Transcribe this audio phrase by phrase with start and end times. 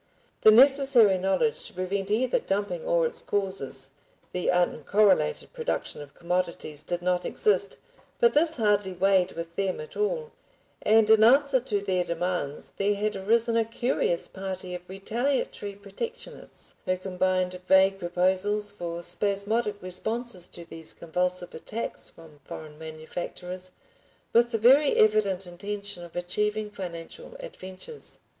[0.41, 3.91] The necessary knowledge to prevent either dumping or its causes,
[4.31, 7.77] the uncorrelated production of commodities, did not exist,
[8.17, 10.31] but this hardly weighed with them at all,
[10.81, 16.73] and in answer to their demands there had arisen a curious party of retaliatory protectionists
[16.85, 23.71] who combined vague proposals for spasmodic responses to these convulsive attacks from foreign manufacturers,
[24.33, 28.19] with the very evident intention of achieving financial adventures.